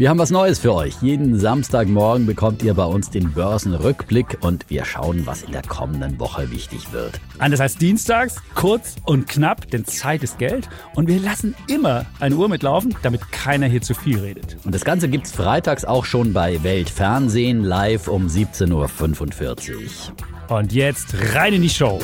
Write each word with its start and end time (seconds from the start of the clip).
Wir 0.00 0.08
haben 0.08 0.18
was 0.18 0.30
Neues 0.30 0.58
für 0.58 0.72
euch. 0.72 0.94
Jeden 1.02 1.38
Samstagmorgen 1.38 2.24
bekommt 2.24 2.62
ihr 2.62 2.72
bei 2.72 2.86
uns 2.86 3.10
den 3.10 3.32
Börsenrückblick 3.32 4.38
und 4.40 4.64
wir 4.70 4.86
schauen, 4.86 5.26
was 5.26 5.42
in 5.42 5.52
der 5.52 5.60
kommenden 5.60 6.18
Woche 6.18 6.50
wichtig 6.50 6.90
wird. 6.90 7.20
Anders 7.38 7.60
als 7.60 7.76
dienstags, 7.76 8.36
kurz 8.54 8.96
und 9.04 9.28
knapp, 9.28 9.70
denn 9.70 9.84
Zeit 9.84 10.22
ist 10.22 10.38
Geld. 10.38 10.70
Und 10.94 11.06
wir 11.06 11.20
lassen 11.20 11.54
immer 11.68 12.06
eine 12.18 12.34
Uhr 12.34 12.48
mitlaufen, 12.48 12.96
damit 13.02 13.30
keiner 13.30 13.66
hier 13.66 13.82
zu 13.82 13.92
viel 13.92 14.18
redet. 14.18 14.56
Und 14.64 14.74
das 14.74 14.86
Ganze 14.86 15.06
gibt's 15.06 15.32
freitags 15.32 15.84
auch 15.84 16.06
schon 16.06 16.32
bei 16.32 16.62
Weltfernsehen 16.62 17.62
live 17.62 18.08
um 18.08 18.26
17.45 18.26 19.74
Uhr. 19.74 20.56
Und 20.56 20.72
jetzt 20.72 21.14
rein 21.34 21.52
in 21.52 21.60
die 21.60 21.68
Show. 21.68 22.00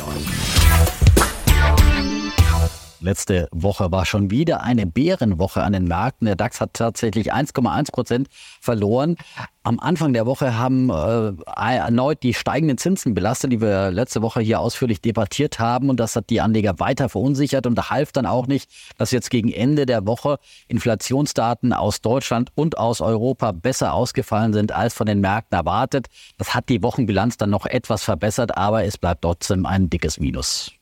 Letzte 3.07 3.47
Woche 3.53 3.93
war 3.93 4.05
schon 4.05 4.33
wieder 4.33 4.65
eine 4.65 4.85
Bärenwoche 4.85 5.63
an 5.63 5.75
den 5.75 5.85
Märkten. 5.85 6.27
Der 6.27 6.35
DAX 6.35 6.61
hat 6.61 6.75
tatsächlich 6.75 7.33
1,1 7.33 7.93
Prozent 7.93 8.27
verloren. 8.61 9.15
Am 9.63 9.79
Anfang 9.79 10.13
der 10.13 10.27
Woche 10.27 10.59
haben 10.59 10.91
äh, 10.91 11.33
erneut 11.57 12.25
die 12.25 12.35
steigenden 12.35 12.79
Zinsen 12.79 13.15
belastet, 13.15 13.53
die 13.53 13.61
wir 13.61 13.93
letzte 13.93 14.23
Woche 14.23 14.41
hier 14.41 14.59
ausführlich 14.59 15.03
debattiert 15.03 15.61
haben. 15.61 15.89
Und 15.89 16.01
das 16.01 16.17
hat 16.17 16.31
die 16.31 16.41
Anleger 16.41 16.81
weiter 16.81 17.09
verunsichert. 17.09 17.69
Und 17.69 17.77
da 17.77 17.91
half 17.91 18.11
dann 18.11 18.27
auch 18.27 18.49
nicht, 18.49 18.69
dass 18.99 19.13
jetzt 19.13 19.31
gegen 19.31 19.53
Ende 19.53 19.87
der 19.87 20.05
Woche 20.05 20.41
Inflationsdaten 20.67 21.73
aus 21.73 22.01
Deutschland 22.01 22.51
und 22.57 22.77
aus 22.77 23.01
Europa 23.01 23.53
besser 23.53 23.95
ausgefallen 23.95 24.53
sind 24.53 24.73
als 24.73 24.95
von 24.95 25.07
den 25.07 25.21
Märkten 25.21 25.57
erwartet. 25.57 26.09
Das 26.39 26.57
hat 26.57 26.69
die 26.69 26.83
Wochenbilanz 26.83 27.37
dann 27.37 27.51
noch 27.51 27.67
etwas 27.67 28.03
verbessert, 28.03 28.57
aber 28.57 28.83
es 28.83 28.99
bleibt 28.99 29.23
trotzdem 29.23 29.65
ein 29.65 29.91
dickes 29.91 30.19
Minus. 30.19 30.76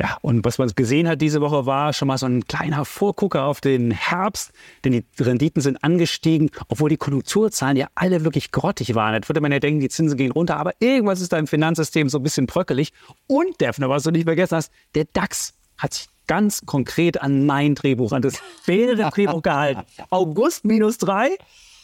Ja, 0.00 0.18
und 0.22 0.44
was 0.44 0.58
man 0.58 0.68
gesehen 0.74 1.08
hat 1.08 1.20
diese 1.20 1.40
Woche 1.40 1.66
war 1.66 1.92
schon 1.92 2.08
mal 2.08 2.18
so 2.18 2.26
ein 2.26 2.44
kleiner 2.46 2.84
Vorgucker 2.84 3.44
auf 3.44 3.60
den 3.60 3.92
Herbst, 3.92 4.52
denn 4.84 4.92
die 4.92 5.04
Renditen 5.20 5.62
sind 5.62 5.84
angestiegen, 5.84 6.50
obwohl 6.68 6.90
die 6.90 6.96
Konjunkturzahlen 6.96 7.76
ja 7.76 7.86
alle 7.94 8.24
wirklich 8.24 8.50
grottig 8.50 8.96
waren. 8.96 9.14
Jetzt 9.14 9.28
würde 9.28 9.40
man 9.40 9.52
ja 9.52 9.60
denken, 9.60 9.78
die 9.78 9.88
Zinsen 9.88 10.18
gehen 10.18 10.32
runter, 10.32 10.56
aber 10.56 10.72
irgendwas 10.80 11.20
ist 11.20 11.32
da 11.32 11.38
im 11.38 11.46
Finanzsystem 11.46 12.08
so 12.08 12.18
ein 12.18 12.24
bisschen 12.24 12.46
bröckelig. 12.46 12.92
Und, 13.28 13.60
Defner, 13.60 13.88
was 13.88 14.02
du 14.02 14.10
nicht 14.10 14.24
vergessen 14.24 14.56
hast, 14.56 14.72
der 14.96 15.04
DAX 15.12 15.54
hat 15.78 15.94
sich 15.94 16.08
ganz 16.26 16.66
konkret 16.66 17.20
an 17.22 17.46
mein 17.46 17.76
Drehbuch, 17.76 18.12
an 18.12 18.22
das 18.22 18.34
Drehbuch 18.66 19.42
gehalten. 19.42 19.82
August 20.10 20.64
minus 20.64 20.98
drei, 20.98 21.36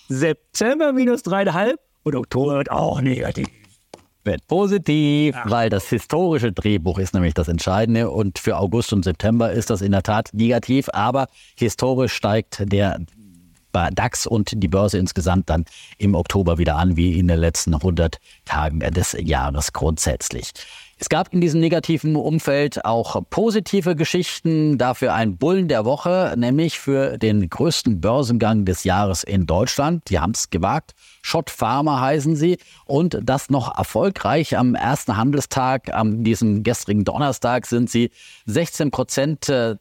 September 0.08 0.92
minus 0.92 1.22
dreieinhalb 1.22 1.78
und 2.02 2.17
Oktober 2.17 2.56
wird 2.56 2.72
auch 2.72 3.00
negativ 3.00 3.47
wird 4.25 4.47
positiv, 4.47 5.35
Ach. 5.39 5.51
weil 5.51 5.71
das 5.71 5.89
historische 5.89 6.53
Drehbuch 6.53 6.99
ist 6.99 7.15
nämlich 7.15 7.35
das 7.35 7.49
Entscheidende 7.49 8.11
und 8.11 8.39
für 8.39 8.59
August 8.59 8.93
und 8.93 9.05
September 9.05 9.53
ist 9.53 9.71
das 9.71 9.81
in 9.81 9.93
der 9.93 10.03
Tat 10.03 10.31
negativ, 10.33 10.89
aber 10.93 11.29
historisch 11.57 12.13
steigt 12.13 12.63
der 12.71 13.01
DAX 13.73 14.27
und 14.27 14.51
die 14.63 14.69
Börse 14.69 14.98
insgesamt 14.98 15.48
dann 15.48 15.65
im 15.98 16.15
Oktober 16.15 16.59
wieder 16.59 16.77
an, 16.77 16.97
wie 16.97 17.19
in 17.19 17.29
den 17.29 17.39
letzten 17.39 17.75
100 17.75 18.19
Tagen 18.45 18.81
des 18.81 19.17
Jahres 19.19 19.73
grundsätzlich. 19.73 20.51
Es 21.03 21.09
gab 21.09 21.33
in 21.33 21.41
diesem 21.41 21.61
negativen 21.61 22.15
Umfeld 22.15 22.84
auch 22.84 23.23
positive 23.31 23.97
Geschichten, 23.97 24.77
dafür 24.77 25.15
ein 25.15 25.39
Bullen 25.39 25.67
der 25.67 25.87
Woche, 25.87 26.34
nämlich 26.37 26.79
für 26.79 27.17
den 27.17 27.48
größten 27.48 28.03
Börsengang 28.03 28.67
des 28.67 28.84
Jahres 28.84 29.25
in 29.25 29.47
Deutschland. 29.47 30.11
Die 30.11 30.19
haben 30.19 30.33
es 30.33 30.51
gewagt. 30.51 30.92
Schott 31.23 31.48
Pharma 31.48 32.02
heißen 32.02 32.36
sie. 32.36 32.58
Und 32.85 33.19
das 33.23 33.48
noch 33.48 33.79
erfolgreich 33.79 34.58
am 34.58 34.74
ersten 34.74 35.17
Handelstag, 35.17 35.91
am 35.91 36.23
diesem 36.23 36.64
gestrigen 36.64 37.05
Donnerstag, 37.05 37.64
sind 37.64 37.89
sie 37.89 38.11
16 38.45 38.91
Prozent 38.91 39.48
äh, 39.48 39.77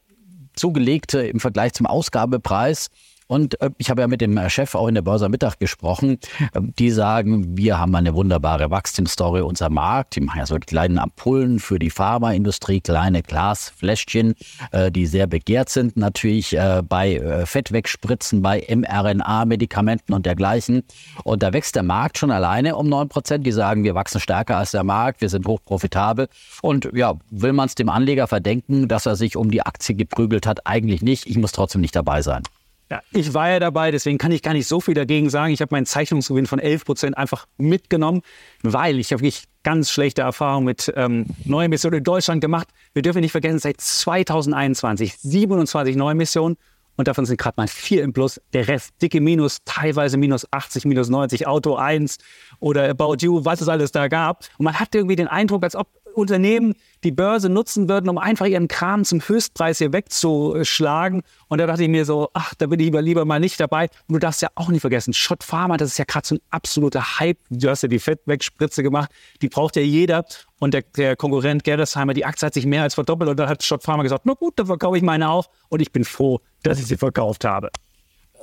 zugelegt 0.55 1.15
im 1.15 1.41
Vergleich 1.41 1.73
zum 1.73 1.85
Ausgabepreis. 1.85 2.89
Und 3.29 3.61
äh, 3.61 3.69
ich 3.77 3.91
habe 3.91 4.01
ja 4.01 4.07
mit 4.07 4.21
dem 4.21 4.35
äh, 4.37 4.49
Chef 4.49 4.73
auch 4.73 4.87
in 4.87 4.95
der 4.95 5.03
Börse 5.03 5.29
Mittag 5.29 5.59
gesprochen. 5.59 6.17
Ähm, 6.55 6.73
die 6.79 6.89
sagen, 6.89 7.55
wir 7.55 7.77
haben 7.77 7.93
eine 7.93 8.15
wunderbare 8.15 8.71
Wachstumsstory. 8.71 9.41
Unser 9.41 9.69
Markt, 9.69 10.15
die 10.15 10.21
machen 10.21 10.39
ja 10.39 10.47
so 10.47 10.57
kleine 10.57 10.99
Ampullen 10.99 11.59
für 11.59 11.77
die 11.77 11.91
Pharmaindustrie, 11.91 12.81
kleine 12.81 13.21
Glasfläschchen, 13.21 14.33
äh, 14.71 14.91
die 14.91 15.05
sehr 15.05 15.27
begehrt 15.27 15.69
sind 15.69 15.95
natürlich 15.95 16.57
bei 16.87 17.43
Fettwegspritzen, 17.45 18.41
bei 18.41 18.65
mRNA-Medikamenten 18.67 20.13
und 20.13 20.25
dergleichen. 20.25 20.83
Und 21.23 21.43
da 21.43 21.53
wächst 21.53 21.75
der 21.75 21.83
Markt 21.83 22.17
schon 22.17 22.31
alleine 22.31 22.75
um 22.75 22.89
9 22.89 23.09
Prozent. 23.09 23.45
Die 23.45 23.51
sagen, 23.51 23.83
wir 23.83 23.93
wachsen 23.93 24.19
stärker 24.19 24.57
als 24.57 24.71
der 24.71 24.83
Markt, 24.83 25.21
wir 25.21 25.29
sind 25.29 25.45
hochprofitabel. 25.45 26.27
Und 26.61 26.89
ja, 26.93 27.15
will 27.29 27.53
man 27.53 27.67
es 27.67 27.75
dem 27.75 27.89
Anleger 27.89 28.27
verdenken, 28.27 28.87
dass 28.87 29.05
er 29.05 29.15
sich 29.15 29.35
um 29.35 29.51
die 29.51 29.61
Aktie 29.61 29.95
geprügelt 29.95 30.47
hat? 30.47 30.65
Eigentlich 30.65 31.01
nicht. 31.01 31.27
Ich 31.27 31.37
muss 31.37 31.51
trotzdem 31.51 31.81
nicht 31.81 31.95
dabei 31.95 32.21
sein. 32.21 32.43
Ja, 32.91 33.01
ich 33.11 33.35
war 33.35 33.49
ja 33.49 33.59
dabei, 33.59 33.91
deswegen 33.91 34.17
kann 34.17 34.31
ich 34.31 34.41
gar 34.41 34.53
nicht 34.53 34.67
so 34.67 34.81
viel 34.81 34.95
dagegen 34.95 35.29
sagen. 35.29 35.53
Ich 35.53 35.61
habe 35.61 35.75
meinen 35.75 35.85
Zeichnungsgewinn 35.85 36.47
von 36.47 36.57
11 36.57 36.85
Prozent 36.85 37.17
einfach 37.17 37.45
mitgenommen, 37.57 38.21
weil 38.63 38.99
ich 38.99 39.11
habe 39.11 39.21
wirklich 39.21 39.43
ganz 39.61 39.91
schlechte 39.91 40.23
Erfahrungen 40.23 40.65
mit 40.65 40.91
ähm, 40.95 41.27
Neuemissionen 41.45 41.99
in 41.99 42.03
Deutschland 42.03 42.41
gemacht. 42.41 42.67
Wir 42.93 43.03
dürfen 43.03 43.21
nicht 43.21 43.31
vergessen, 43.31 43.59
seit 43.59 43.79
2021 43.79 45.17
27 45.19 45.95
Neuemissionen 45.95 46.57
und 46.99 47.07
davon 47.07 47.25
sind 47.25 47.39
gerade 47.39 47.53
mal 47.55 47.69
vier 47.69 48.03
im 48.03 48.11
Plus. 48.11 48.41
Der 48.51 48.67
Rest 48.67 48.91
dicke 49.01 49.21
Minus, 49.21 49.59
teilweise 49.63 50.17
minus 50.17 50.45
80, 50.51 50.83
minus 50.83 51.07
90, 51.07 51.47
Auto 51.47 51.75
1 51.75 52.17
oder 52.59 52.89
About 52.89 53.17
You, 53.21 53.45
was 53.45 53.61
es 53.61 53.69
alles 53.69 53.93
da 53.93 54.09
gab. 54.09 54.43
Und 54.57 54.65
man 54.65 54.77
hat 54.77 54.93
irgendwie 54.93 55.15
den 55.15 55.29
Eindruck, 55.29 55.63
als 55.63 55.77
ob 55.77 55.87
Unternehmen 56.13 56.73
die 57.03 57.11
Börse 57.11 57.49
nutzen 57.49 57.87
würden, 57.87 58.09
um 58.09 58.17
einfach 58.17 58.45
ihren 58.45 58.67
Kram 58.67 59.03
zum 59.05 59.21
Höchstpreis 59.21 59.77
hier 59.77 59.93
wegzuschlagen. 59.93 61.21
Und 61.47 61.59
da 61.59 61.67
dachte 61.67 61.83
ich 61.83 61.89
mir 61.89 62.05
so, 62.05 62.29
ach, 62.33 62.53
da 62.55 62.67
bin 62.67 62.79
ich 62.79 62.85
lieber, 62.85 63.01
lieber 63.01 63.25
mal 63.25 63.39
nicht 63.39 63.59
dabei. 63.59 63.89
Und 64.07 64.13
du 64.13 64.19
darfst 64.19 64.41
ja 64.41 64.49
auch 64.55 64.69
nicht 64.69 64.81
vergessen, 64.81 65.13
Schott 65.13 65.43
Pharma, 65.43 65.77
das 65.77 65.91
ist 65.91 65.97
ja 65.97 66.05
gerade 66.05 66.27
so 66.27 66.35
ein 66.35 66.41
absoluter 66.49 67.19
Hype. 67.19 67.37
Du 67.49 67.69
hast 67.69 67.83
ja 67.83 67.89
die 67.89 67.99
Fettwegspritze 67.99 68.83
gemacht, 68.83 69.11
die 69.41 69.49
braucht 69.49 69.75
ja 69.75 69.81
jeder. 69.81 70.25
Und 70.59 70.73
der, 70.73 70.83
der 70.97 71.15
Konkurrent 71.15 71.63
Gerresheimer, 71.63 72.13
die 72.13 72.25
Aktie 72.25 72.45
hat 72.45 72.53
sich 72.53 72.65
mehr 72.65 72.83
als 72.83 72.95
verdoppelt. 72.95 73.29
Und 73.29 73.39
dann 73.39 73.47
hat 73.47 73.63
Schott 73.63 73.83
Pharma 73.83 74.03
gesagt, 74.03 74.25
na 74.25 74.33
gut, 74.33 74.59
dann 74.59 74.67
verkaufe 74.67 74.97
ich 74.97 75.03
meine 75.03 75.29
auch. 75.29 75.49
Und 75.69 75.81
ich 75.81 75.91
bin 75.91 76.03
froh, 76.03 76.41
dass 76.63 76.79
ich 76.79 76.87
sie 76.87 76.97
verkauft 76.97 77.45
habe. 77.45 77.69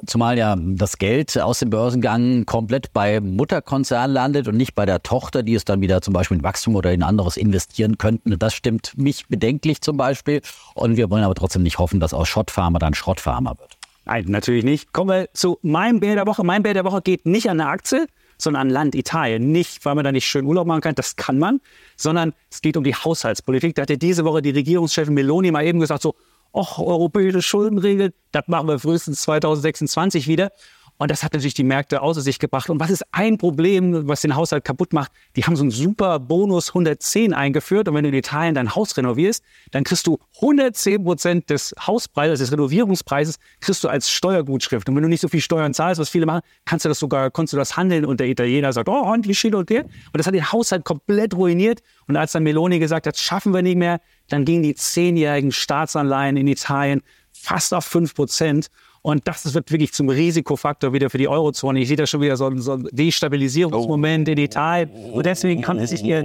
Zumal 0.04 0.36
ja 0.36 0.56
das 0.58 0.98
Geld 0.98 1.38
aus 1.38 1.60
dem 1.60 1.70
Börsengang 1.70 2.44
komplett 2.44 2.92
bei 2.92 3.20
Mutterkonzern 3.20 4.10
landet 4.10 4.46
und 4.46 4.56
nicht 4.56 4.74
bei 4.74 4.84
der 4.84 5.02
Tochter, 5.02 5.42
die 5.42 5.54
es 5.54 5.64
dann 5.64 5.80
wieder 5.80 6.02
zum 6.02 6.12
Beispiel 6.12 6.36
in 6.36 6.42
Wachstum 6.42 6.74
oder 6.76 6.92
in 6.92 7.02
anderes 7.02 7.36
investieren 7.36 7.96
könnten. 7.96 8.38
Das 8.38 8.54
stimmt 8.54 8.92
mich 8.96 9.26
bedenklich 9.28 9.80
zum 9.80 9.96
Beispiel. 9.96 10.42
Und 10.74 10.96
wir 10.96 11.10
wollen 11.10 11.24
aber 11.24 11.34
trotzdem 11.34 11.62
nicht 11.62 11.78
hoffen, 11.78 12.00
dass 12.00 12.12
aus 12.12 12.28
Schrottfarmer 12.28 12.78
dann 12.78 12.94
Schrottfarmer 12.94 13.58
wird. 13.58 13.78
Nein, 14.04 14.26
natürlich 14.28 14.64
nicht. 14.64 14.92
Kommen 14.92 15.10
wir 15.10 15.28
zu 15.32 15.58
meinem 15.62 16.00
Bär 16.00 16.14
der 16.14 16.26
Woche. 16.26 16.44
Mein 16.44 16.62
Bär 16.62 16.74
der 16.74 16.84
Woche 16.84 17.02
geht 17.02 17.26
nicht 17.26 17.50
an 17.50 17.60
eine 17.60 17.70
Aktie, 17.70 18.06
sondern 18.38 18.62
an 18.62 18.70
Land 18.70 18.94
Italien. 18.94 19.50
Nicht, 19.50 19.84
weil 19.84 19.94
man 19.94 20.04
da 20.04 20.12
nicht 20.12 20.26
schön 20.26 20.44
Urlaub 20.44 20.66
machen 20.66 20.80
kann, 20.80 20.94
das 20.94 21.16
kann 21.16 21.38
man, 21.38 21.60
sondern 21.96 22.32
es 22.50 22.60
geht 22.60 22.76
um 22.76 22.84
die 22.84 22.94
Haushaltspolitik. 22.94 23.74
Da 23.74 23.82
hat 23.82 23.90
ja 23.90 23.96
diese 23.96 24.24
Woche 24.24 24.42
die 24.42 24.50
Regierungschefin 24.50 25.14
Meloni 25.14 25.50
mal 25.50 25.64
eben 25.64 25.80
gesagt, 25.80 26.02
so, 26.02 26.14
ach, 26.56 26.78
europäische 26.78 27.42
Schuldenregeln, 27.42 28.12
das 28.32 28.48
machen 28.48 28.68
wir 28.68 28.78
frühestens 28.78 29.20
2026 29.22 30.26
wieder. 30.26 30.50
Und 30.98 31.10
das 31.10 31.22
hat 31.22 31.34
natürlich 31.34 31.54
die 31.54 31.64
Märkte 31.64 32.00
außer 32.00 32.22
sich 32.22 32.38
gebracht. 32.38 32.70
Und 32.70 32.80
was 32.80 32.90
ist 32.90 33.04
ein 33.12 33.36
Problem, 33.36 34.08
was 34.08 34.22
den 34.22 34.34
Haushalt 34.34 34.64
kaputt 34.64 34.92
macht? 34.92 35.12
Die 35.36 35.44
haben 35.44 35.56
so 35.56 35.62
einen 35.62 35.70
super 35.70 36.18
Bonus 36.18 36.70
110 36.70 37.34
eingeführt. 37.34 37.88
Und 37.88 37.94
wenn 37.94 38.04
du 38.04 38.08
in 38.08 38.14
Italien 38.14 38.54
dein 38.54 38.74
Haus 38.74 38.96
renovierst, 38.96 39.44
dann 39.72 39.84
kriegst 39.84 40.06
du 40.06 40.18
110 40.36 41.04
Prozent 41.04 41.50
des 41.50 41.74
Hauspreises, 41.78 42.38
des 42.38 42.52
Renovierungspreises, 42.52 43.36
kriegst 43.60 43.84
du 43.84 43.88
als 43.88 44.10
Steuergutschrift. 44.10 44.88
Und 44.88 44.96
wenn 44.96 45.02
du 45.02 45.08
nicht 45.08 45.20
so 45.20 45.28
viel 45.28 45.40
Steuern 45.40 45.74
zahlst, 45.74 46.00
was 46.00 46.08
viele 46.08 46.24
machen, 46.24 46.40
kannst 46.64 46.84
du 46.84 46.88
das 46.88 46.98
sogar, 46.98 47.30
kannst 47.30 47.52
du 47.52 47.58
das 47.58 47.76
handeln. 47.76 48.06
Und 48.06 48.20
der 48.20 48.28
Italiener 48.28 48.72
sagt, 48.72 48.88
oh, 48.88 49.12
und 49.12 49.26
schön 49.36 49.54
und 49.54 49.68
der. 49.68 49.84
Und 49.84 49.92
das 50.14 50.26
hat 50.26 50.34
den 50.34 50.50
Haushalt 50.50 50.84
komplett 50.84 51.34
ruiniert. 51.34 51.82
Und 52.08 52.16
als 52.16 52.32
dann 52.32 52.42
Meloni 52.42 52.78
gesagt 52.78 53.06
hat, 53.06 53.18
schaffen 53.18 53.52
wir 53.52 53.62
nicht 53.62 53.76
mehr, 53.76 54.00
dann 54.28 54.44
gingen 54.44 54.62
die 54.62 54.74
zehnjährigen 54.74 55.52
Staatsanleihen 55.52 56.36
in 56.36 56.46
Italien 56.48 57.02
fast 57.32 57.74
auf 57.74 57.84
5 57.84 58.14
Prozent. 58.14 58.68
Und 59.06 59.28
das 59.28 59.54
wird 59.54 59.70
wirklich 59.70 59.92
zum 59.92 60.08
Risikofaktor 60.08 60.92
wieder 60.92 61.10
für 61.10 61.18
die 61.18 61.28
Eurozone. 61.28 61.78
Ich 61.78 61.86
sehe 61.86 61.96
da 61.96 62.08
schon 62.08 62.22
wieder 62.22 62.36
so, 62.36 62.50
so 62.56 62.72
ein 62.72 62.88
Destabilisierungsmoment 62.90 64.28
in 64.28 64.36
Italien. 64.36 64.90
Und 65.12 65.24
deswegen 65.24 65.62
kann 65.62 65.86
sich 65.86 66.02
ihr 66.02 66.24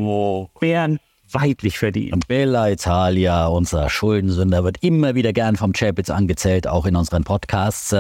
Bären 0.59 0.97
weitlich 1.29 1.77
verdienen. 1.77 2.21
Bella 2.27 2.71
Italia, 2.71 3.45
unser 3.45 3.87
Schuldensünder, 3.87 4.63
wird 4.63 4.77
immer 4.81 5.13
wieder 5.13 5.31
gern 5.31 5.57
vom 5.57 5.73
Chapitz 5.73 6.09
angezählt, 6.09 6.67
auch 6.67 6.87
in 6.87 6.95
unseren 6.95 7.23
Podcasts. 7.23 7.95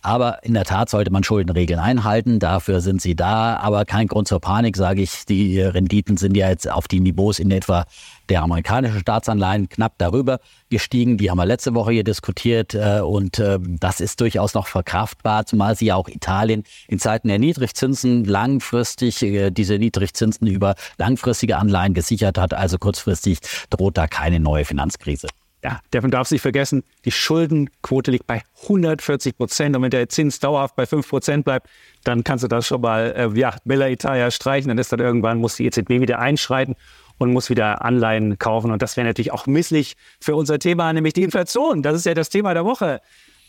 Aber 0.00 0.42
in 0.44 0.54
der 0.54 0.64
Tat 0.64 0.88
sollte 0.88 1.10
man 1.10 1.24
Schuldenregeln 1.24 1.78
einhalten. 1.78 2.38
Dafür 2.38 2.80
sind 2.80 3.02
sie 3.02 3.14
da. 3.14 3.56
Aber 3.56 3.84
kein 3.84 4.06
Grund 4.06 4.28
zur 4.28 4.40
Panik, 4.40 4.78
sage 4.78 5.02
ich. 5.02 5.26
Die 5.26 5.60
Renditen 5.60 6.16
sind 6.16 6.38
ja 6.38 6.48
jetzt 6.48 6.70
auf 6.70 6.88
die 6.88 7.00
Niveaus 7.00 7.38
in 7.38 7.50
etwa 7.50 7.84
der 8.32 8.42
amerikanischen 8.42 8.98
Staatsanleihen 8.98 9.68
knapp 9.68 9.98
darüber 9.98 10.40
gestiegen. 10.70 11.18
Die 11.18 11.30
haben 11.30 11.36
wir 11.36 11.44
letzte 11.44 11.74
Woche 11.74 11.92
hier 11.92 12.02
diskutiert 12.02 12.72
äh, 12.72 13.00
und 13.00 13.38
äh, 13.38 13.58
das 13.60 14.00
ist 14.00 14.22
durchaus 14.22 14.54
noch 14.54 14.68
verkraftbar, 14.68 15.44
zumal 15.44 15.76
sie 15.76 15.86
ja 15.86 15.96
auch 15.96 16.08
Italien 16.08 16.64
in 16.88 16.98
Zeiten 16.98 17.28
der 17.28 17.38
Niedrigzinsen 17.38 18.24
langfristig 18.24 19.22
äh, 19.22 19.50
diese 19.50 19.78
Niedrigzinsen 19.78 20.46
über 20.46 20.76
langfristige 20.96 21.58
Anleihen 21.58 21.92
gesichert 21.92 22.38
hat. 22.38 22.54
Also 22.54 22.78
kurzfristig 22.78 23.40
droht 23.68 23.98
da 23.98 24.06
keine 24.06 24.40
neue 24.40 24.64
Finanzkrise. 24.64 25.28
Ja, 25.62 25.80
man 26.00 26.10
darf 26.10 26.26
sich 26.26 26.40
vergessen, 26.40 26.82
die 27.04 27.12
Schuldenquote 27.12 28.10
liegt 28.10 28.26
bei 28.26 28.42
140 28.62 29.36
Prozent. 29.36 29.76
Und 29.76 29.82
wenn 29.82 29.90
der 29.90 30.08
Zins 30.08 30.40
dauerhaft 30.40 30.74
bei 30.74 30.86
5 30.86 31.08
Prozent 31.08 31.44
bleibt, 31.44 31.68
dann 32.02 32.24
kannst 32.24 32.42
du 32.42 32.48
das 32.48 32.66
schon 32.66 32.80
mal, 32.80 33.12
äh, 33.14 33.38
ja, 33.38 33.54
Bella 33.64 33.88
Italia 33.88 34.30
streichen. 34.30 34.68
Dann 34.68 34.78
ist 34.78 34.90
dann 34.90 34.98
irgendwann, 34.98 35.38
muss 35.38 35.56
die 35.56 35.66
EZB 35.66 36.00
wieder 36.00 36.18
einschreiten 36.18 36.74
und 37.22 37.32
muss 37.32 37.50
wieder 37.50 37.84
Anleihen 37.84 38.38
kaufen. 38.38 38.70
Und 38.70 38.82
das 38.82 38.96
wäre 38.96 39.06
natürlich 39.06 39.32
auch 39.32 39.46
misslich 39.46 39.94
für 40.20 40.36
unser 40.36 40.58
Thema, 40.58 40.92
nämlich 40.92 41.14
die 41.14 41.22
Inflation. 41.22 41.82
Das 41.82 41.96
ist 41.96 42.06
ja 42.06 42.14
das 42.14 42.28
Thema 42.28 42.54
der 42.54 42.64
Woche. 42.64 43.00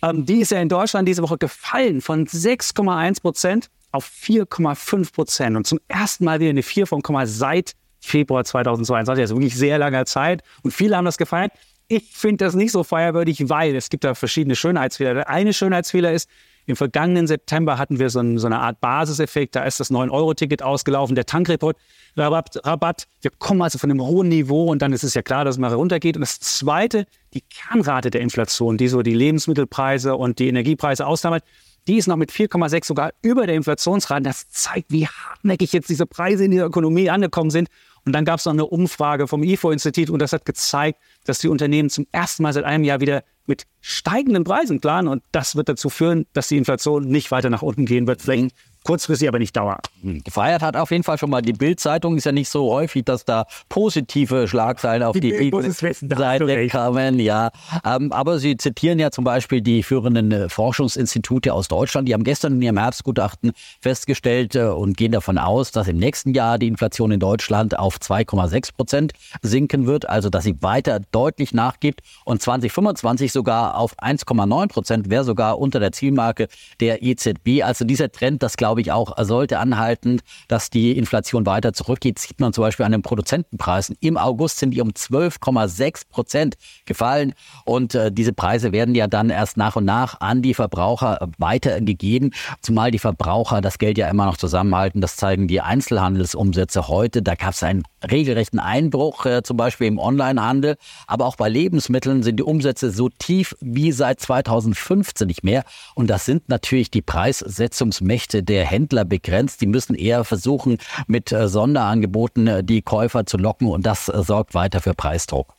Ähm, 0.01 0.25
die 0.25 0.41
ist 0.41 0.51
ja 0.51 0.61
in 0.61 0.69
Deutschland 0.69 1.07
diese 1.07 1.23
Woche 1.23 1.37
gefallen 1.37 2.01
von 2.01 2.25
6,1 2.25 3.21
Prozent 3.21 3.67
auf 3.91 4.09
4,5 4.09 5.13
Prozent. 5.13 5.57
Und 5.57 5.67
zum 5.67 5.79
ersten 5.87 6.25
Mal 6.25 6.39
wieder 6.39 6.49
eine 6.49 6.63
4 6.63 6.87
von 6.87 7.01
Komma 7.01 7.25
seit 7.25 7.73
Februar 7.99 8.43
2022. 8.43 9.21
Also 9.21 9.35
wirklich 9.35 9.55
sehr 9.55 9.77
langer 9.77 10.05
Zeit. 10.05 10.43
Und 10.61 10.71
viele 10.71 10.97
haben 10.97 11.05
das 11.05 11.17
gefeiert. 11.17 11.51
Ich 11.87 12.11
finde 12.13 12.45
das 12.45 12.53
nicht 12.53 12.71
so 12.71 12.83
feierwürdig, 12.83 13.49
weil 13.49 13.75
es 13.75 13.89
gibt 13.89 14.03
da 14.03 14.15
verschiedene 14.15 14.55
Schönheitsfehler. 14.55 15.13
Der 15.13 15.29
eine 15.29 15.53
Schönheitsfehler 15.53 16.11
ist, 16.11 16.29
im 16.65 16.75
vergangenen 16.75 17.27
September 17.27 17.77
hatten 17.77 17.99
wir 17.99 18.09
so, 18.09 18.19
ein, 18.19 18.37
so 18.37 18.47
eine 18.47 18.59
Art 18.59 18.79
Basiseffekt. 18.79 19.55
Da 19.55 19.63
ist 19.63 19.79
das 19.79 19.91
9-Euro-Ticket 19.91 20.63
ausgelaufen, 20.63 21.15
der 21.15 21.25
Tankreport. 21.25 21.77
Rabatt, 22.15 22.65
Rabatt. 22.65 23.07
Wir 23.21 23.31
kommen 23.31 23.61
also 23.61 23.77
von 23.77 23.89
einem 23.89 24.01
hohen 24.01 24.29
Niveau 24.29 24.71
und 24.71 24.81
dann 24.81 24.93
ist 24.93 25.03
es 25.03 25.13
ja 25.13 25.21
klar, 25.21 25.45
dass 25.45 25.55
es 25.55 25.59
mal 25.59 25.73
runtergeht. 25.73 26.15
Und 26.15 26.21
das 26.21 26.39
Zweite, 26.39 27.05
die 27.33 27.41
Kernrate 27.41 28.11
der 28.11 28.21
Inflation, 28.21 28.77
die 28.77 28.87
so 28.87 29.01
die 29.01 29.13
Lebensmittelpreise 29.13 30.15
und 30.15 30.39
die 30.39 30.47
Energiepreise 30.47 31.05
aussammelt, 31.05 31.43
die 31.87 31.97
ist 31.97 32.07
noch 32.07 32.15
mit 32.15 32.31
4,6 32.31 32.85
sogar 32.85 33.11
über 33.21 33.45
der 33.45 33.55
Inflationsrate. 33.55 34.23
Das 34.23 34.49
zeigt, 34.49 34.91
wie 34.91 35.07
hartnäckig 35.07 35.73
jetzt 35.73 35.89
diese 35.89 36.05
Preise 36.05 36.45
in 36.45 36.51
der 36.51 36.65
Ökonomie 36.65 37.09
angekommen 37.09 37.49
sind. 37.49 37.67
Und 38.05 38.13
dann 38.13 38.25
gab 38.25 38.39
es 38.39 38.45
noch 38.45 38.53
eine 38.53 38.65
Umfrage 38.65 39.27
vom 39.27 39.43
IFO-Institut 39.43 40.09
und 40.09 40.19
das 40.19 40.33
hat 40.33 40.45
gezeigt, 40.45 40.99
dass 41.25 41.39
die 41.39 41.47
Unternehmen 41.47 41.89
zum 41.89 42.05
ersten 42.11 42.43
Mal 42.43 42.53
seit 42.53 42.65
einem 42.65 42.83
Jahr 42.83 42.99
wieder 42.99 43.23
mit 43.45 43.65
steigenden 43.81 44.43
Preisen 44.43 44.79
planen. 44.79 45.07
Und 45.07 45.23
das 45.31 45.55
wird 45.55 45.69
dazu 45.69 45.89
führen, 45.89 46.25
dass 46.33 46.47
die 46.47 46.57
Inflation 46.57 47.05
nicht 47.05 47.31
weiter 47.31 47.49
nach 47.49 47.61
unten 47.61 47.85
gehen 47.85 48.07
wird. 48.07 48.21
Vielleicht 48.21 48.55
kurzfristig 48.83 49.27
aber 49.27 49.39
nicht 49.39 49.55
dauern. 49.55 49.79
Hm, 50.01 50.23
gefeiert 50.23 50.61
hat 50.61 50.75
auf 50.75 50.91
jeden 50.91 51.03
Fall 51.03 51.17
schon 51.17 51.29
mal 51.29 51.41
die 51.41 51.53
Bild-Zeitung. 51.53 52.17
Ist 52.17 52.25
ja 52.25 52.31
nicht 52.31 52.49
so 52.49 52.71
häufig, 52.71 53.05
dass 53.05 53.25
da 53.25 53.45
positive 53.69 54.47
Schlagzeilen 54.47 55.03
auf 55.03 55.13
die, 55.13 55.21
die 55.21 56.15
Seite 56.15 56.67
kamen. 56.67 57.19
Ja, 57.19 57.51
ähm, 57.85 58.11
aber 58.11 58.39
Sie 58.39 58.57
zitieren 58.57 58.99
ja 58.99 59.11
zum 59.11 59.23
Beispiel 59.23 59.61
die 59.61 59.83
führenden 59.83 60.31
äh, 60.31 60.49
Forschungsinstitute 60.49 61.53
aus 61.53 61.67
Deutschland. 61.67 62.07
Die 62.07 62.13
haben 62.13 62.23
gestern 62.23 62.53
in 62.53 62.61
ihrem 62.61 62.77
Herbstgutachten 62.77 63.53
festgestellt 63.81 64.55
äh, 64.55 64.65
und 64.65 64.97
gehen 64.97 65.11
davon 65.11 65.37
aus, 65.37 65.71
dass 65.71 65.87
im 65.87 65.97
nächsten 65.97 66.33
Jahr 66.33 66.59
die 66.59 66.67
Inflation 66.67 67.11
in 67.11 67.19
Deutschland 67.19 67.79
auf 67.79 67.97
2,6 67.97 68.75
Prozent 68.75 69.13
sinken 69.41 69.87
wird. 69.87 70.09
Also, 70.09 70.29
dass 70.29 70.43
sie 70.43 70.61
weiter 70.61 70.99
deutlich 71.11 71.53
nachgibt 71.53 72.01
und 72.25 72.41
2025 72.41 73.31
sogar 73.33 73.77
auf 73.77 73.97
1,9 73.99 74.67
Prozent 74.67 75.09
wäre 75.09 75.23
sogar 75.23 75.59
unter 75.59 75.79
der 75.79 75.91
Zielmarke 75.91 76.47
der 76.79 77.03
EZB. 77.03 77.63
Also 77.63 77.85
dieser 77.85 78.11
Trend, 78.11 78.43
das 78.43 78.57
glaube 78.57 78.81
ich, 78.81 78.91
auch 78.91 79.13
sollte 79.23 79.59
anhalten, 79.59 80.21
dass 80.47 80.69
die 80.69 80.97
Inflation 80.97 81.45
weiter 81.45 81.73
zurückgeht. 81.73 82.19
Sieht 82.19 82.39
man 82.39 82.53
zum 82.53 82.63
Beispiel 82.63 82.85
an 82.85 82.91
den 82.91 83.01
Produzentenpreisen. 83.01 83.97
Im 83.99 84.17
August 84.17 84.59
sind 84.59 84.71
die 84.71 84.81
um 84.81 84.89
12,6 84.89 86.09
Prozent 86.09 86.55
gefallen. 86.85 87.33
Und 87.65 87.95
äh, 87.95 88.11
diese 88.11 88.33
Preise 88.33 88.71
werden 88.71 88.95
ja 88.95 89.07
dann 89.07 89.29
erst 89.29 89.57
nach 89.57 89.75
und 89.75 89.85
nach 89.85 90.21
an 90.21 90.41
die 90.41 90.53
Verbraucher 90.53 91.29
weitergegeben. 91.37 92.31
Zumal 92.61 92.91
die 92.91 92.99
Verbraucher 92.99 93.61
das 93.61 93.77
Geld 93.77 93.97
ja 93.97 94.07
immer 94.09 94.25
noch 94.25 94.37
zusammenhalten. 94.37 95.01
Das 95.01 95.15
zeigen 95.15 95.47
die 95.47 95.61
Einzelhandelsumsätze 95.61 96.87
heute. 96.87 97.21
Da 97.21 97.35
gab 97.35 97.53
es 97.53 97.63
einen 97.63 97.83
regelrechten 98.09 98.59
Einbruch, 98.59 99.25
äh, 99.25 99.43
zum 99.43 99.57
Beispiel 99.57 99.87
im 99.87 99.97
Onlinehandel. 99.97 100.75
Aber 101.07 101.25
auch 101.25 101.35
bei 101.35 101.49
Lebensmitteln 101.49 102.23
sind 102.23 102.37
die 102.37 102.43
Umsätze 102.43 102.91
so 102.91 103.09
tief 103.25 103.55
wie 103.59 103.91
seit 103.91 104.19
2015 104.19 105.27
nicht 105.27 105.43
mehr. 105.43 105.63
Und 105.95 106.09
das 106.09 106.25
sind 106.25 106.49
natürlich 106.49 106.89
die 106.91 107.01
Preissetzungsmächte 107.01 108.41
der 108.41 108.53
der 108.53 108.65
Händler 108.69 109.03
begrenzt. 109.03 109.61
Die 109.61 109.65
müssen 109.65 109.95
eher 109.95 110.23
versuchen, 110.23 110.77
mit 111.07 111.31
äh, 111.31 111.47
Sonderangeboten 111.47 112.47
äh, 112.47 112.63
die 112.63 112.81
Käufer 112.81 113.25
zu 113.25 113.37
locken 113.37 113.67
und 113.67 113.85
das 113.85 114.09
äh, 114.09 114.23
sorgt 114.23 114.53
weiter 114.53 114.79
für 114.79 114.93
Preisdruck. 114.93 115.53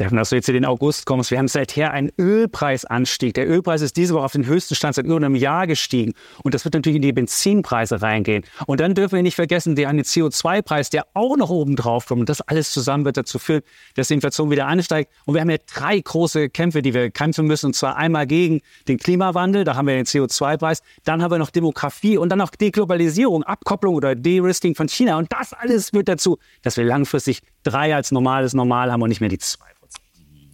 Stefan, 0.00 0.16
dass 0.16 0.30
du 0.30 0.36
jetzt 0.36 0.48
in 0.48 0.54
den 0.54 0.64
August 0.64 1.04
kommst. 1.04 1.30
Wir 1.30 1.36
haben 1.36 1.46
seither 1.46 1.90
einen 1.90 2.10
Ölpreisanstieg. 2.18 3.34
Der 3.34 3.46
Ölpreis 3.46 3.82
ist 3.82 3.98
diese 3.98 4.14
Woche 4.14 4.24
auf 4.24 4.32
den 4.32 4.46
höchsten 4.46 4.74
Stand 4.74 4.94
seit 4.94 5.04
über 5.04 5.16
einem 5.16 5.34
Jahr 5.34 5.66
gestiegen. 5.66 6.14
Und 6.42 6.54
das 6.54 6.64
wird 6.64 6.72
natürlich 6.72 6.96
in 6.96 7.02
die 7.02 7.12
Benzinpreise 7.12 8.00
reingehen. 8.00 8.44
Und 8.66 8.80
dann 8.80 8.94
dürfen 8.94 9.16
wir 9.16 9.22
nicht 9.22 9.34
vergessen, 9.34 9.76
haben 9.76 9.98
den 9.98 10.06
CO2-Preis, 10.06 10.88
der 10.88 11.06
auch 11.12 11.36
noch 11.36 11.50
oben 11.50 11.76
drauf 11.76 12.06
kommt. 12.06 12.20
Und 12.20 12.30
das 12.30 12.40
alles 12.40 12.72
zusammen 12.72 13.04
wird 13.04 13.18
dazu 13.18 13.38
führen, 13.38 13.60
dass 13.94 14.08
die 14.08 14.14
Inflation 14.14 14.50
wieder 14.50 14.68
ansteigt. 14.68 15.12
Und 15.26 15.34
wir 15.34 15.42
haben 15.42 15.50
ja 15.50 15.58
drei 15.66 16.00
große 16.00 16.48
Kämpfe, 16.48 16.80
die 16.80 16.94
wir 16.94 17.10
kämpfen 17.10 17.46
müssen. 17.46 17.66
Und 17.66 17.74
zwar 17.74 17.98
einmal 17.98 18.26
gegen 18.26 18.62
den 18.88 18.96
Klimawandel, 18.96 19.64
da 19.64 19.76
haben 19.76 19.86
wir 19.86 19.96
den 19.96 20.06
CO2-Preis. 20.06 20.80
Dann 21.04 21.22
haben 21.22 21.30
wir 21.30 21.38
noch 21.38 21.50
Demografie 21.50 22.16
und 22.16 22.30
dann 22.30 22.40
auch 22.40 22.52
Deglobalisierung, 22.52 23.42
Abkopplung 23.42 23.96
oder 23.96 24.14
De-Risking 24.14 24.74
von 24.74 24.88
China. 24.88 25.18
Und 25.18 25.30
das 25.30 25.52
alles 25.52 25.90
führt 25.90 26.08
dazu, 26.08 26.38
dass 26.62 26.78
wir 26.78 26.84
langfristig 26.84 27.42
drei 27.64 27.94
als 27.94 28.12
normales 28.12 28.54
Normal 28.54 28.90
haben 28.90 29.02
und 29.02 29.10
nicht 29.10 29.20
mehr 29.20 29.28
die 29.28 29.36
zwei. 29.36 29.66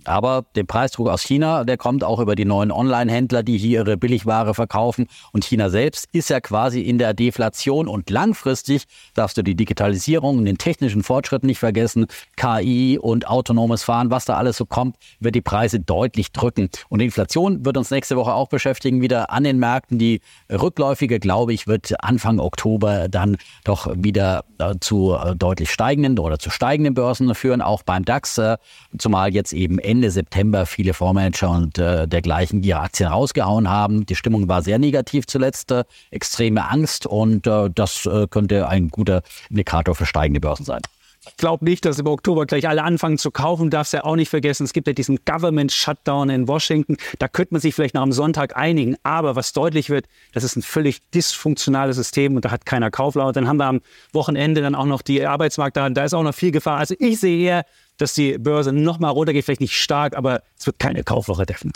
Aber 0.06 0.44
der 0.54 0.64
Preisdruck 0.64 1.08
aus 1.08 1.22
China, 1.22 1.64
der 1.64 1.76
kommt 1.76 2.04
auch 2.04 2.20
über 2.20 2.34
die 2.34 2.44
neuen 2.44 2.70
Online-Händler, 2.70 3.42
die 3.42 3.58
hier 3.58 3.80
ihre 3.80 3.96
Billigware 3.96 4.54
verkaufen. 4.54 5.06
Und 5.32 5.44
China 5.44 5.68
selbst 5.68 6.08
ist 6.12 6.30
ja 6.30 6.40
quasi 6.40 6.80
in 6.80 6.98
der 6.98 7.14
Deflation. 7.14 7.88
Und 7.88 8.10
langfristig 8.10 8.84
darfst 9.14 9.36
du 9.36 9.42
die 9.42 9.54
Digitalisierung 9.54 10.38
und 10.38 10.44
den 10.44 10.58
technischen 10.58 11.02
Fortschritt 11.02 11.44
nicht 11.44 11.58
vergessen. 11.58 12.06
KI 12.36 12.98
und 13.00 13.28
autonomes 13.28 13.82
Fahren, 13.82 14.10
was 14.10 14.24
da 14.24 14.36
alles 14.36 14.56
so 14.56 14.66
kommt, 14.66 14.96
wird 15.20 15.34
die 15.34 15.42
Preise 15.42 15.80
deutlich 15.80 16.32
drücken. 16.32 16.70
Und 16.88 17.00
Inflation 17.00 17.64
wird 17.64 17.76
uns 17.76 17.90
nächste 17.90 18.16
Woche 18.16 18.32
auch 18.34 18.48
beschäftigen, 18.48 19.00
wieder 19.02 19.30
an 19.30 19.44
den 19.44 19.58
Märkten. 19.58 19.98
Die 19.98 20.20
rückläufige, 20.50 21.18
glaube 21.18 21.52
ich, 21.52 21.66
wird 21.66 21.92
Anfang 22.02 22.38
Oktober 22.38 23.08
dann 23.08 23.36
doch 23.64 23.88
wieder 23.96 24.44
äh, 24.58 24.74
zu 24.80 25.14
äh, 25.14 25.34
deutlich 25.34 25.70
steigenden 25.70 26.18
oder 26.18 26.38
zu 26.38 26.50
steigenden 26.50 26.94
Börsen 26.94 27.34
führen, 27.34 27.60
auch 27.60 27.82
beim 27.82 28.04
DAX, 28.04 28.38
äh, 28.38 28.56
zumal 28.98 29.34
jetzt 29.34 29.52
eben 29.52 29.78
Ende 29.78 29.95
Ende 29.96 30.10
September 30.10 30.66
viele 30.66 30.92
Fondsmanager 30.92 31.48
und 31.48 31.78
äh, 31.78 32.06
dergleichen 32.06 32.62
ihre 32.62 32.80
Aktien 32.80 33.08
rausgehauen 33.08 33.70
haben. 33.70 34.04
Die 34.04 34.14
Stimmung 34.14 34.46
war 34.46 34.60
sehr 34.60 34.78
negativ 34.78 35.26
zuletzt, 35.26 35.70
äh, 35.70 35.84
extreme 36.10 36.68
Angst 36.68 37.06
und 37.06 37.46
äh, 37.46 37.70
das 37.74 38.04
äh, 38.04 38.26
könnte 38.28 38.68
ein 38.68 38.88
guter 38.88 39.22
Indikator 39.48 39.94
für 39.94 40.04
steigende 40.04 40.40
Börsen 40.40 40.66
sein. 40.66 40.82
Ich 41.28 41.38
glaube 41.38 41.64
nicht, 41.64 41.86
dass 41.86 41.98
im 41.98 42.06
Oktober 42.06 42.44
gleich 42.44 42.68
alle 42.68 42.82
anfangen 42.82 43.16
zu 43.16 43.30
kaufen. 43.30 43.70
Darfst 43.70 43.94
ja 43.94 44.04
auch 44.04 44.16
nicht 44.16 44.28
vergessen, 44.28 44.64
es 44.64 44.74
gibt 44.74 44.86
ja 44.86 44.92
diesen 44.92 45.18
Government 45.24 45.72
Shutdown 45.72 46.28
in 46.28 46.46
Washington. 46.46 46.98
Da 47.18 47.26
könnte 47.26 47.54
man 47.54 47.62
sich 47.62 47.74
vielleicht 47.74 47.94
nach 47.94 48.02
dem 48.02 48.12
Sonntag 48.12 48.54
einigen. 48.54 48.96
Aber 49.02 49.34
was 49.34 49.54
deutlich 49.54 49.88
wird, 49.88 50.06
das 50.34 50.44
ist 50.44 50.56
ein 50.56 50.62
völlig 50.62 51.00
dysfunktionales 51.10 51.96
System 51.96 52.36
und 52.36 52.44
da 52.44 52.50
hat 52.50 52.66
keiner 52.66 52.90
Kauflaut. 52.90 53.34
Dann 53.34 53.48
haben 53.48 53.56
wir 53.56 53.66
am 53.66 53.80
Wochenende 54.12 54.60
dann 54.60 54.74
auch 54.74 54.84
noch 54.84 55.00
die 55.00 55.24
Arbeitsmarktdaten. 55.24 55.94
Da 55.94 56.04
ist 56.04 56.12
auch 56.12 56.22
noch 56.22 56.34
viel 56.34 56.52
Gefahr. 56.52 56.76
Also 56.76 56.94
ich 56.98 57.18
sehe 57.18 57.38
eher 57.38 57.64
dass 57.98 58.14
die 58.14 58.38
Börse 58.38 58.72
nochmal 58.72 59.12
runtergeht, 59.12 59.44
vielleicht 59.44 59.60
nicht 59.60 59.80
stark, 59.80 60.16
aber 60.16 60.42
es 60.58 60.66
wird 60.66 60.78
keine 60.78 61.04
Kaufwoche 61.04 61.46
Defner. 61.46 61.72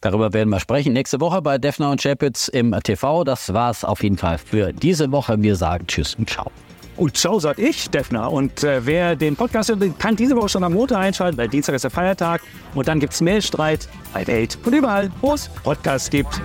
Darüber 0.00 0.32
werden 0.32 0.50
wir 0.50 0.60
sprechen 0.60 0.92
nächste 0.92 1.20
Woche 1.20 1.42
bei 1.42 1.58
Defner 1.58 1.90
und 1.90 2.00
Chapitz 2.00 2.46
im 2.48 2.74
TV. 2.84 3.24
Das 3.24 3.52
war 3.52 3.70
es 3.70 3.84
auf 3.84 4.02
jeden 4.02 4.16
Fall 4.16 4.38
für 4.38 4.72
diese 4.72 5.10
Woche. 5.10 5.42
Wir 5.42 5.56
sagen 5.56 5.86
Tschüss 5.88 6.14
und 6.14 6.30
Ciao. 6.30 6.52
Und 6.96 7.16
ciao, 7.16 7.38
sag 7.38 7.58
ich, 7.58 7.90
Defner. 7.90 8.30
Und 8.30 8.64
äh, 8.64 8.84
wer 8.84 9.14
den 9.14 9.36
Podcast 9.36 9.68
hört, 9.70 9.98
kann 10.00 10.16
diese 10.16 10.36
Woche 10.36 10.48
schon 10.48 10.64
am 10.64 10.72
Montag 10.74 10.98
einschalten, 10.98 11.38
weil 11.38 11.48
Dienstag 11.48 11.74
ist 11.74 11.82
der 11.82 11.92
Feiertag. 11.92 12.42
Und 12.74 12.88
dann 12.88 12.98
gibt 12.98 13.12
es 13.12 13.20
Mailstreit 13.20 13.88
bei 14.12 14.26
Welt 14.26 14.58
und 14.64 14.72
überall, 14.72 15.10
wo 15.20 15.34
es 15.34 15.48
Podcasts 15.48 16.10
gibt. 16.10 16.40